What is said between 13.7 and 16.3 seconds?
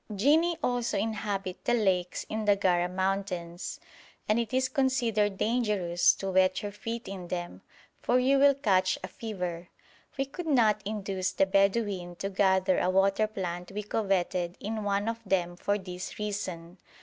we coveted in one of them for this